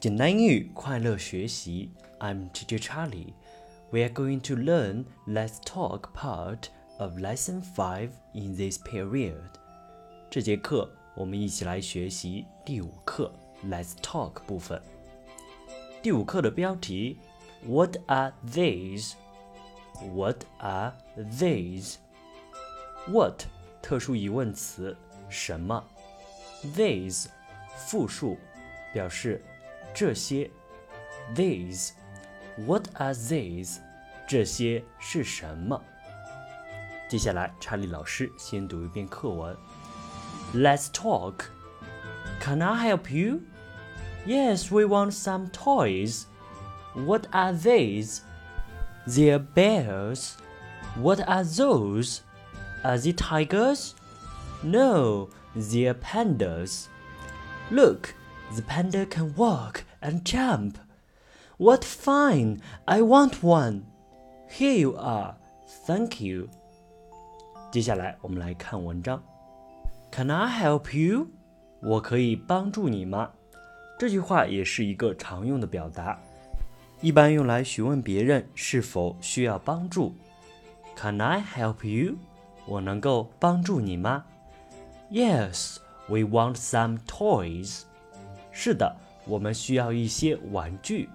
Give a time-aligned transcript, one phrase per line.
[0.00, 1.90] 简单英语快乐学习。
[2.18, 3.34] I'm Teacher Charlie.
[3.90, 9.50] We are going to learn Let's Talk part of Lesson Five in this period.
[10.30, 13.32] 这节课我们一起来学习第五课
[13.64, 14.80] Let's Talk 部分。
[16.02, 17.18] 第五课的标题
[17.66, 19.14] What are these?
[20.14, 21.96] What are these?
[23.06, 23.44] What
[23.80, 24.96] 特殊疑问词
[25.28, 25.84] 什么？
[26.74, 27.26] These
[27.76, 28.36] 复数
[28.92, 29.42] 表示
[29.94, 30.50] 这些，
[31.34, 33.78] these，what are these？
[34.28, 35.80] 这些是什么？
[37.08, 39.56] 接下来，查理老师先读一遍课文。
[40.54, 41.44] Let's talk.
[42.40, 43.42] Can I help you?
[44.26, 46.24] Yes, we want some toys.
[46.94, 48.20] What are these?
[49.06, 50.32] They're bears.
[50.96, 52.20] What are those?
[52.82, 53.92] Are they tigers?
[54.62, 56.86] No, they're pandas.
[57.70, 58.14] Look,
[58.54, 60.78] the panda can walk and jump.
[61.58, 62.60] What fine!
[62.84, 63.82] I want one.
[64.50, 65.34] Here you are.
[65.86, 66.48] Thank you.
[67.72, 69.22] 接下来我们来看文章。
[70.12, 71.28] Can I help you？
[71.82, 73.30] 我可以帮助你吗？
[73.98, 76.18] 这句话也是一个常用的表达，
[77.00, 80.14] 一般用来询问别人是否需要帮助。
[80.96, 82.16] Can I help you？
[82.66, 84.24] 我能够帮助你吗？
[85.10, 85.76] Yes,
[86.08, 87.82] we want some toys.
[88.63, 88.95] 是的，
[89.25, 91.09] 我们需要一些玩具。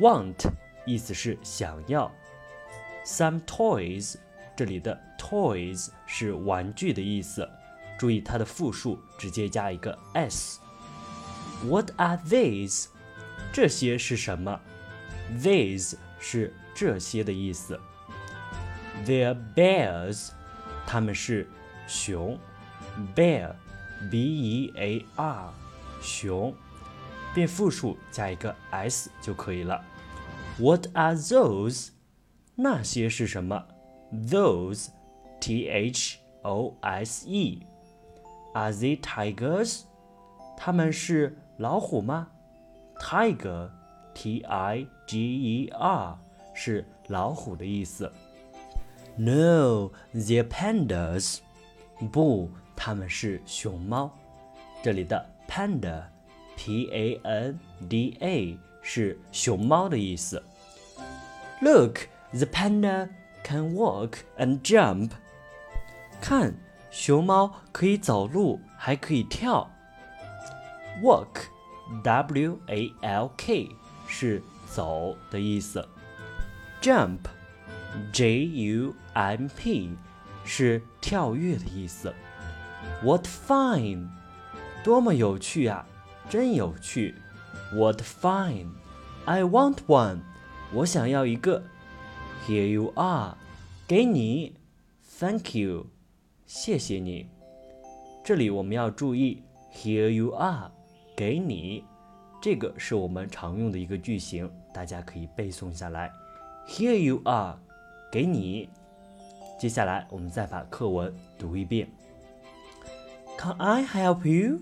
[0.00, 0.50] Want
[0.86, 2.10] 意思是想要。
[3.04, 4.14] Some toys，
[4.56, 7.46] 这里的 toys 是玩具的意思。
[7.98, 10.60] 注意它的复数直接加一个 s。
[11.62, 12.86] What are these？
[13.52, 14.58] 这些是什么
[15.42, 17.78] ？These 是这些的意思。
[19.04, 20.30] They are bears，
[20.86, 21.50] 它们是
[21.86, 22.38] 熊。
[23.14, 23.52] Bear，b-e-a-r。
[26.01, 26.53] 熊，
[27.33, 29.83] 变复数加一个 s 就可以了。
[30.57, 31.89] What are those？
[32.55, 33.63] 那些是什么？
[34.11, 39.81] Those，t h o s e。Are they tigers？
[40.57, 42.29] 它们是老虎吗？
[42.99, 46.17] Tiger，t i g e r
[46.55, 48.11] 是老虎的意思。
[49.15, 51.39] No，they're pandas。
[52.11, 54.11] 不，它们是熊猫。
[54.81, 60.43] 这里的 Panda，P A N D A 是熊猫的意思。
[61.61, 63.09] Look, the panda
[63.43, 65.11] can walk and jump.
[66.21, 66.55] 看，
[66.91, 69.69] 熊猫可以走路，还可以跳。
[71.01, 71.47] Walk,
[72.03, 73.69] W A L K
[74.07, 75.87] 是走的意思。
[76.81, 77.19] Jump,
[78.11, 79.95] J U M P
[80.45, 82.13] 是跳跃的意思。
[83.03, 84.07] What fine!
[84.82, 85.86] 多么有趣啊！
[86.28, 87.14] 真有趣。
[87.74, 88.68] What fine!
[89.24, 90.20] I want one.
[90.74, 91.62] 我想要一个。
[92.46, 93.36] Here you are.
[93.86, 94.54] 给你。
[95.18, 95.86] Thank you.
[96.46, 97.28] 谢谢你。
[98.24, 100.70] 这里我们要注意，Here you are.
[101.16, 101.84] 给你。
[102.40, 106.12] 这个是我们常用的一个句型，大家可以背诵下来。
[106.66, 107.56] Here you are.
[108.10, 108.68] 给你。
[109.60, 111.88] 接下来我们再把课文读一遍。
[113.38, 114.60] Can I help you?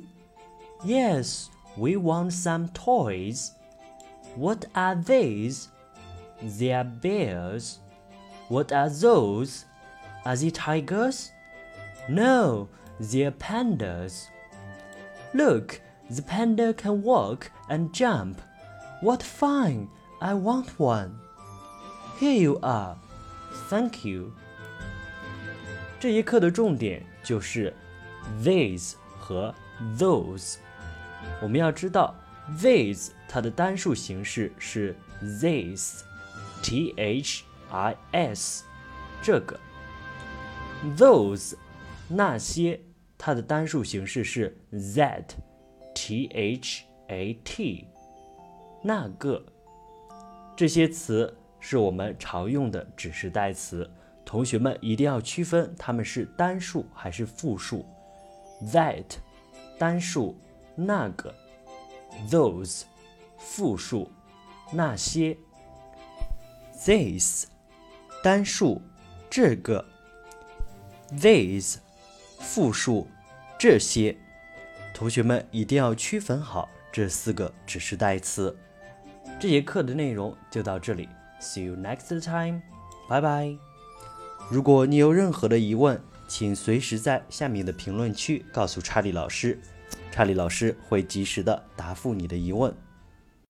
[0.83, 3.53] Yes, we want some toys.
[4.35, 5.69] What are these?
[6.41, 7.79] They are bears.
[8.49, 9.65] What are those?
[10.25, 11.31] Are they tigers?
[12.09, 14.27] No, they're pandas.
[15.33, 18.41] Look, the panda can walk and jump.
[19.01, 19.89] What fine!
[20.21, 21.19] I want one.
[22.19, 22.95] Here you are.
[23.69, 24.31] Thank you.
[25.99, 27.73] 这一课的重点就是
[28.43, 29.53] these 和
[29.97, 30.57] those。
[31.42, 32.14] 我们要知道
[32.58, 38.64] ，these 它的单数形式是 this，t h i s，
[39.22, 39.58] 这个
[40.96, 41.54] ；those
[42.08, 42.80] 那些
[43.16, 47.86] 它的单数形式是 that，t h a t，
[48.82, 49.44] 那个。
[50.56, 53.90] 这些词是我们常用的指示代词，
[54.26, 57.86] 同学们一定要区分它们是单数还是复数。
[58.64, 59.06] that
[59.78, 60.36] 单数。
[60.74, 61.34] 那个
[62.30, 62.82] ，those，
[63.38, 64.10] 复数，
[64.72, 65.36] 那些
[66.84, 67.46] ，this，
[68.22, 68.80] 单数，
[69.28, 69.84] 这个
[71.12, 71.76] ，these，
[72.38, 73.06] 复数，
[73.58, 74.16] 这些，
[74.94, 78.56] 同学们一定要区分好这四个指示代词。
[79.38, 81.08] 这节课的内容就到这里
[81.40, 82.60] ，see you next time，
[83.08, 83.56] 拜拜。
[84.50, 89.60] 如果你有任何的疑问，请随时在下面的评论区告诉查理老师。
[90.10, 92.74] 查理老师会及时的答复你的疑问。